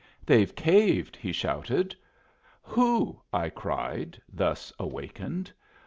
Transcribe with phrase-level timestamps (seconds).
[0.25, 1.95] "They've caved!" he shouted.
[2.63, 5.51] "Who?" I cried, thus awakened.